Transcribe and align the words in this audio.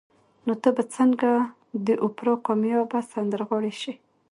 نو 0.45 0.53
ته 0.61 0.69
به 0.75 0.83
څنګه 0.95 1.29
د 1.87 1.87
اوپرا 2.03 2.33
کاميابه 2.45 2.99
سندرغاړې 3.11 3.73
شې 3.81 3.93